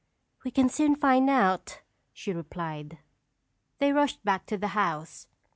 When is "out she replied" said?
1.29-2.97